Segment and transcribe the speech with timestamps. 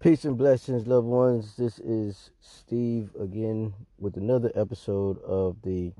[0.00, 1.56] Peace and blessings, loved ones.
[1.56, 5.92] This is Steve again with another episode of the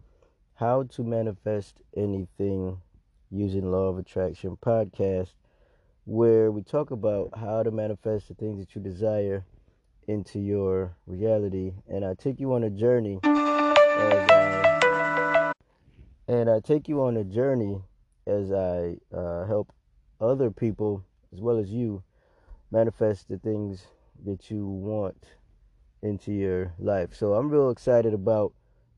[0.55, 2.81] How to Manifest Anything
[3.33, 5.33] Using Law of Attraction podcast,
[6.05, 9.45] where we talk about how to manifest the things that you desire
[10.07, 11.73] into your reality.
[11.89, 14.45] And I take you on a journey I,
[16.29, 17.83] and I take you on a journey
[18.29, 19.73] as I uh, help
[20.21, 22.05] other people as well as you
[22.71, 23.87] manifest the things
[24.25, 25.25] that you want
[26.03, 27.15] into your life.
[27.15, 28.53] So I'm real excited about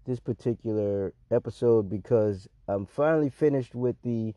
[0.07, 4.35] this particular episode because I'm finally finished with the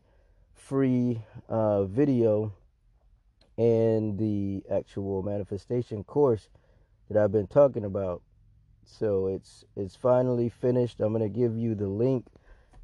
[0.54, 2.52] free uh, video
[3.56, 6.48] and the actual manifestation course
[7.08, 8.22] that I've been talking about.
[8.84, 11.00] So it's it's finally finished.
[11.00, 12.26] I'm gonna give you the link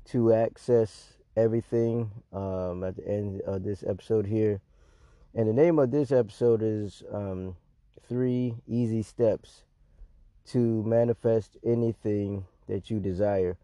[0.07, 4.61] to access everything um, at the end of this episode here
[5.35, 7.55] and the name of this episode is um,
[8.09, 9.63] Three Easy Steps
[10.49, 13.57] to Manifest Anything That You Desire.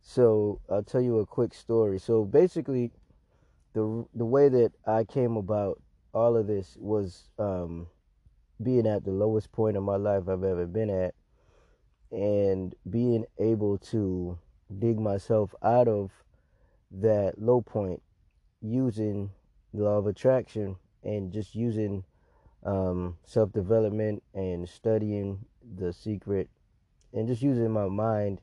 [0.00, 2.00] So I'll tell you a quick story.
[2.00, 2.90] So basically,
[3.72, 5.80] the the way that I came about
[6.12, 7.86] all of this was um,
[8.60, 11.14] being at the lowest point of my life I've ever been at,
[12.10, 14.36] and being able to
[14.76, 16.10] dig myself out of
[16.90, 18.02] that low point
[18.60, 19.30] using
[19.72, 22.04] the law of attraction and just using
[22.64, 25.44] um, self development and studying
[25.76, 26.48] the secret
[27.12, 28.40] and just using my mind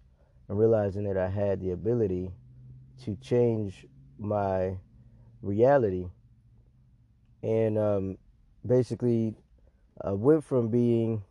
[0.48, 2.32] and realizing that I had the ability
[3.06, 3.86] to change
[4.18, 4.78] my
[5.42, 6.08] reality.
[7.42, 8.18] And um,
[8.66, 9.36] basically,
[10.02, 11.24] I went from being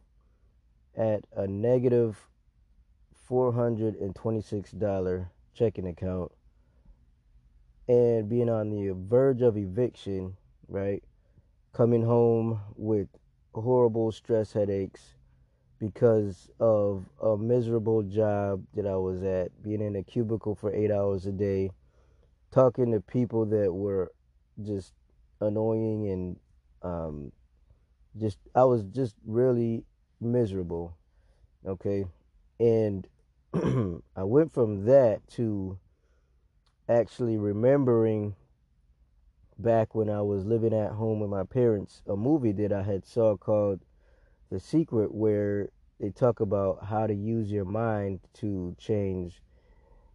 [0.97, 2.19] at a negative
[3.31, 6.33] $426 checking account
[7.87, 10.37] and being on the verge of eviction,
[10.69, 11.03] right?
[11.79, 13.07] Coming home with
[13.55, 15.15] horrible stress headaches
[15.79, 20.91] because of a miserable job that I was at, being in a cubicle for eight
[20.91, 21.71] hours a day,
[22.51, 24.11] talking to people that were
[24.61, 24.93] just
[25.41, 26.37] annoying and
[26.83, 27.31] um,
[28.21, 29.85] just, I was just really
[30.21, 30.97] miserable.
[31.65, 32.07] Okay.
[32.59, 33.07] And
[33.55, 35.79] I went from that to
[36.89, 38.35] actually remembering
[39.59, 43.05] back when I was living at home with my parents a movie that I had
[43.05, 43.81] saw called
[44.51, 49.43] The Secret where they talk about how to use your mind to change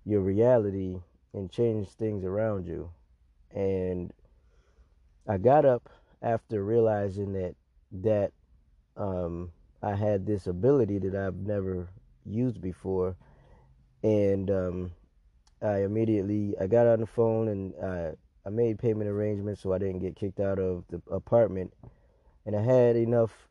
[0.05, 1.01] your reality
[1.33, 2.89] and change things around you.
[3.51, 4.13] And
[5.27, 5.89] I got up
[6.21, 7.55] after realizing that
[7.91, 8.31] that
[8.97, 9.51] um,
[9.81, 11.89] I had this ability that I've never
[12.25, 13.15] used before,
[14.01, 14.91] and um,
[15.61, 18.13] I immediately I got on the phone and I
[18.45, 21.73] I made payment arrangements so I didn't get kicked out of the apartment,
[22.45, 23.49] and I had enough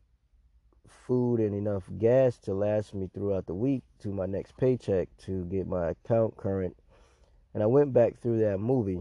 [0.87, 5.45] food and enough gas to last me throughout the week to my next paycheck to
[5.47, 6.77] get my account current.
[7.55, 9.01] And I went back through that movie,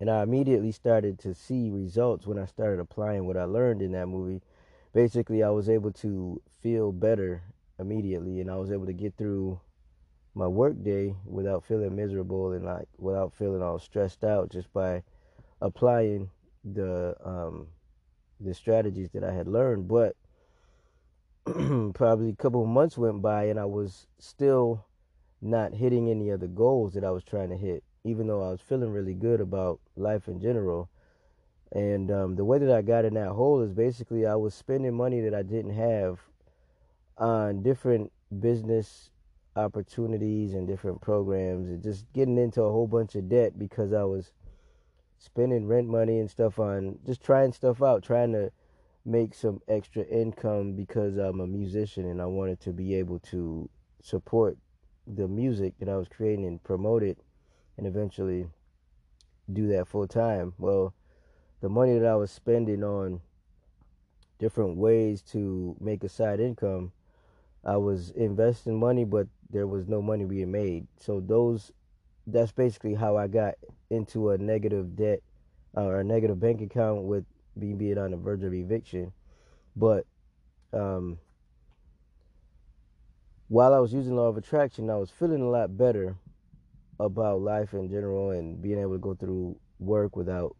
[0.00, 3.92] and I immediately started to see results when I started applying what I learned in
[3.92, 4.42] that movie.
[4.92, 7.42] Basically, I was able to feel better
[7.78, 9.60] immediately, and I was able to get through
[10.36, 15.02] my work day without feeling miserable and like without feeling all stressed out just by
[15.62, 16.28] applying
[16.62, 17.66] the um,
[18.38, 19.88] the strategies that I had learned.
[19.88, 20.14] But
[21.94, 24.84] probably a couple of months went by and I was still
[25.40, 28.50] not hitting any of the goals that I was trying to hit, even though I
[28.50, 30.90] was feeling really good about life in general.
[31.72, 34.94] And um, the way that I got in that hole is basically I was spending
[34.94, 36.20] money that I didn't have
[37.16, 39.10] on different business
[39.56, 44.04] opportunities and different programs and just getting into a whole bunch of debt because I
[44.04, 44.32] was
[45.18, 48.52] spending rent money and stuff on just trying stuff out, trying to
[49.04, 53.68] make some extra income because I'm a musician and I wanted to be able to
[54.02, 54.58] support
[55.06, 57.18] the music that I was creating and promote it
[57.76, 58.46] and eventually
[59.52, 60.54] do that full time.
[60.58, 60.92] Well,
[61.60, 63.20] the money that I was spending on
[64.38, 66.92] different ways to make a side income,
[67.64, 70.86] I was investing money, but there was no money being made.
[70.98, 71.72] So those
[72.26, 73.54] that's basically how I got
[73.90, 75.20] into a negative debt
[75.76, 77.24] uh, or a negative bank account with
[77.58, 79.12] being being on the verge of eviction.
[79.76, 80.06] But
[80.72, 81.18] um,
[83.48, 86.16] while I was using law of attraction, I was feeling a lot better
[86.98, 90.56] about life in general and being able to go through work without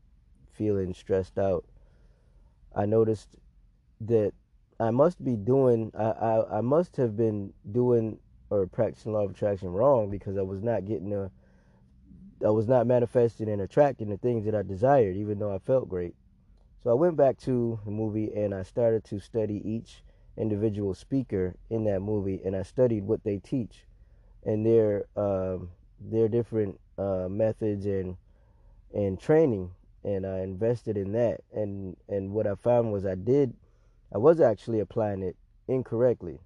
[0.52, 1.64] feeling stressed out.
[2.74, 3.36] I noticed
[4.02, 4.32] that
[4.78, 8.18] I must be doing I, I, I must have been doing
[8.50, 11.31] or practicing law of attraction wrong because I was not getting a
[12.44, 15.88] I was not manifesting and attracting the things that I desired, even though I felt
[15.88, 16.14] great.
[16.82, 20.02] So I went back to the movie and I started to study each
[20.37, 23.87] individual speaker in that movie, and I studied what they teach
[24.44, 28.16] and their um, their different uh, methods and
[28.94, 29.70] and training,
[30.04, 31.40] and I invested in that.
[31.52, 33.54] And and what I found was I did,
[34.14, 35.37] I was actually applying it
[35.69, 36.40] incorrectly.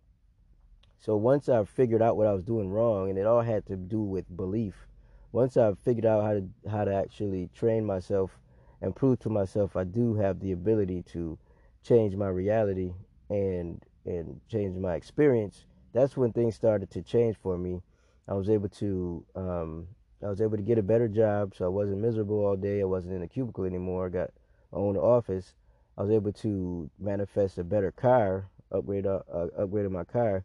[1.01, 3.77] So once I figured out what I was doing wrong, and it all had to
[3.77, 4.87] do with belief.
[5.33, 8.39] Once I figured out how to how to actually train myself
[8.83, 11.39] and prove to myself I do have the ability to
[11.83, 12.93] change my reality
[13.31, 15.65] and and change my experience,
[15.95, 17.81] that's when things started to change for me.
[18.29, 19.87] I was able to um,
[20.23, 22.83] I was able to get a better job, so I wasn't miserable all day.
[22.83, 24.07] I wasn't in a cubicle anymore.
[24.07, 24.31] I got
[24.71, 25.55] my own office.
[25.97, 30.45] I was able to manifest a better car, upgrade uh, uh, upgraded my car,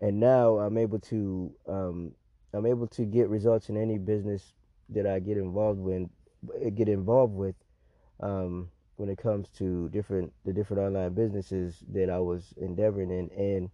[0.00, 2.12] and now I'm able to um,
[2.52, 4.52] I'm able to get results in any business
[4.90, 6.08] that I get involved with.
[6.74, 7.54] Get involved with
[8.20, 13.30] um, when it comes to different the different online businesses that I was endeavoring in,
[13.36, 13.70] and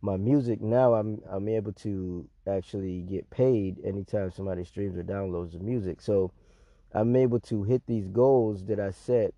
[0.00, 5.52] my music now I'm I'm able to actually get paid anytime somebody streams or downloads
[5.52, 6.00] the music.
[6.00, 6.32] So
[6.92, 9.34] I'm able to hit these goals that I set,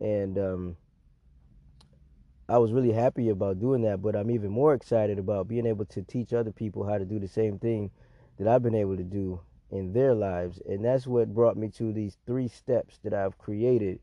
[0.00, 0.76] and um,
[2.50, 5.84] I was really happy about doing that, but I'm even more excited about being able
[5.86, 7.90] to teach other people how to do the same thing
[8.38, 9.40] that I've been able to do
[9.70, 10.58] in their lives.
[10.66, 14.00] And that's what brought me to these three steps that I've created.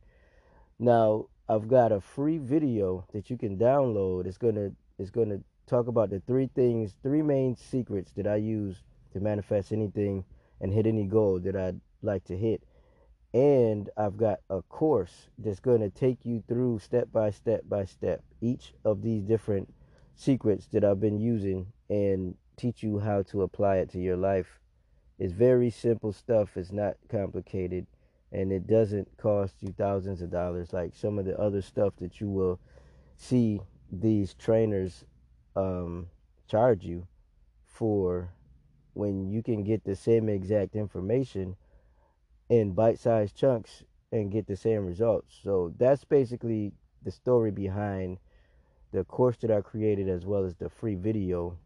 [0.77, 4.27] Now, I've got a free video that you can download.
[4.27, 8.27] It's going to it's going to talk about the three things, three main secrets that
[8.27, 8.83] I use
[9.13, 10.23] to manifest anything
[10.61, 12.63] and hit any goal that I'd like to hit
[13.35, 17.83] and I've got a course that's going to take you through step by step by
[17.83, 19.73] step each of these different
[20.15, 24.61] secrets that I've been using and teach you how to apply it to your life.
[25.19, 27.87] It's very simple stuff, it's not complicated,
[28.31, 32.21] and it doesn't cost you thousands of dollars like some of the other stuff that
[32.21, 32.57] you will
[33.17, 33.59] see
[33.91, 35.03] these trainers
[35.57, 36.07] um,
[36.47, 37.05] charge you
[37.65, 38.29] for
[38.93, 41.57] when you can get the same exact information
[42.49, 45.39] in bite-sized chunks and get the same results.
[45.43, 46.71] So that's basically
[47.03, 48.17] the story behind
[48.91, 51.57] the course that I created as well as the free video.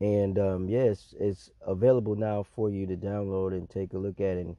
[0.00, 4.36] And um, yes, it's, available now for you to download and take a look at
[4.36, 4.56] and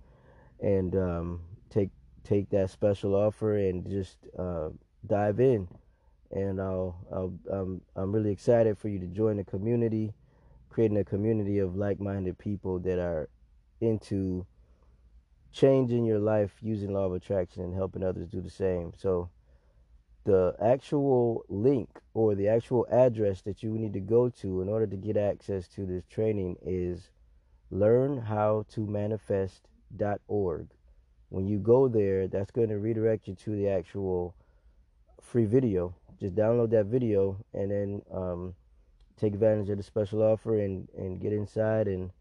[0.61, 1.89] and um, take
[2.25, 4.69] take that special offer and just uh,
[5.07, 5.67] dive in.
[6.31, 10.13] And I'll, I'll um, I'm really excited for you to join the community,
[10.69, 13.29] creating a community of like-minded people that are
[13.81, 14.45] into
[15.51, 18.93] changing your life using law of attraction and helping others do the same.
[18.95, 19.29] So
[20.25, 24.87] the actual link or the actual address that you need to go to in order
[24.87, 27.09] to get access to this training is
[27.73, 30.67] learnhowtomanifest.org.
[31.29, 34.35] When you go there, that's going to redirect you to the actual
[35.21, 35.95] free video.
[36.19, 38.55] Just download that video and then um,
[39.17, 42.11] take advantage of the special offer and, and get inside and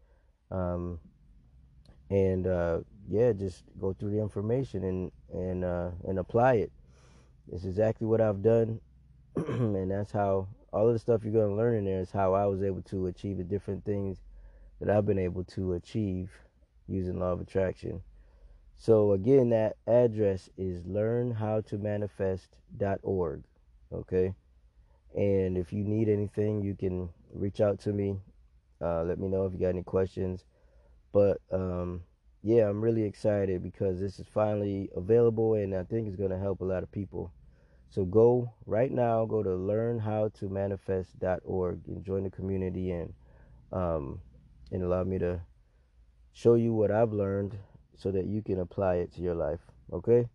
[0.51, 0.99] um,
[2.09, 2.79] and uh,
[3.09, 6.71] yeah, just go through the information and and uh, and apply it.
[7.51, 8.79] It's exactly what I've done,
[9.35, 12.45] and that's how all of the stuff you're to learn in there is how I
[12.45, 14.21] was able to achieve the different things
[14.79, 16.31] that I've been able to achieve
[16.87, 18.01] using law of attraction.
[18.75, 23.43] So again, that address is learnhowtomanifest.org.
[23.91, 24.35] Okay,
[25.15, 28.19] and if you need anything, you can reach out to me.
[28.81, 30.45] Uh, let me know if you got any questions.
[31.11, 32.03] But um,
[32.41, 36.37] yeah, I'm really excited because this is finally available and I think it's going to
[36.37, 37.33] help a lot of people.
[37.89, 43.13] So go right now, go to learnhowtomanifest.org and join the community and
[43.71, 44.19] um,
[44.71, 45.41] and allow me to
[46.33, 47.57] show you what I've learned
[47.97, 49.59] so that you can apply it to your life.
[49.91, 50.27] Okay?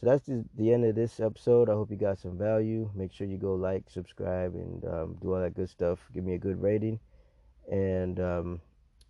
[0.00, 1.68] So that's the, end of this episode.
[1.68, 2.90] I hope you got some value.
[2.94, 6.00] Make sure you go like, subscribe, and um, do all that good stuff.
[6.12, 6.98] Give me a good rating.
[7.70, 8.60] And um,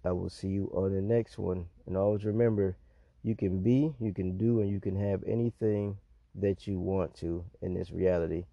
[0.04, 1.66] I will see you on the next one.
[1.86, 2.76] And always remember,
[3.22, 5.96] you can be, you can do, and you can have anything
[6.34, 8.44] that you want to in this reality.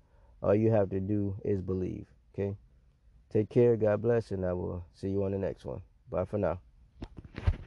[0.41, 2.06] All you have to do is believe.
[2.34, 2.56] Okay?
[3.32, 3.75] Take care.
[3.75, 4.32] God bless.
[4.32, 5.82] And I will see you on the next one.
[6.12, 6.60] Bye for now.